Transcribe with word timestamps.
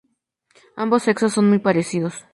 Ambos 0.83 1.03
sexos 1.03 1.31
son 1.33 1.47
muy 1.47 1.59
parecidos. 1.59 2.25